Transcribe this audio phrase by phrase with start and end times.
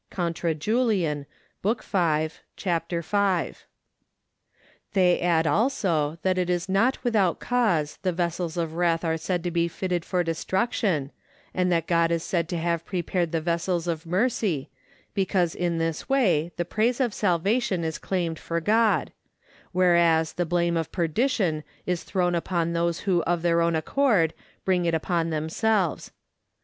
[0.09, 0.35] Cont.
[0.57, 1.27] Julian.,
[1.61, 1.77] Lib.
[1.83, 3.01] v., c.
[3.03, 3.65] 5).
[4.93, 9.43] They add also, that it is not without cause the vessels of wrath are said
[9.43, 11.11] to be fitted for destruction,
[11.53, 14.71] and that God is said to have prepared the vessels of mercy,
[15.13, 19.11] because in this way the praise of salvation is claimed for God;
[19.71, 24.33] whereas the blame of perdition is thrown upon those who of their own accord
[24.65, 26.09] bring it upon themselves.